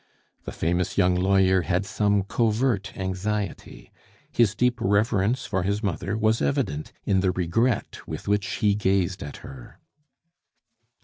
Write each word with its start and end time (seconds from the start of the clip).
The 0.45 0.51
famous 0.51 0.97
young 0.97 1.13
lawyer 1.13 1.61
had 1.61 1.85
some 1.85 2.23
covert 2.23 2.97
anxiety. 2.97 3.91
His 4.31 4.55
deep 4.55 4.81
reverence 4.81 5.45
for 5.45 5.61
his 5.61 5.83
mother 5.83 6.17
was 6.17 6.41
evident 6.41 6.91
in 7.05 7.19
the 7.19 7.29
regret 7.31 7.99
with 8.07 8.27
which 8.27 8.47
he 8.47 8.73
gazed 8.73 9.21
at 9.21 9.37
her. 9.45 9.77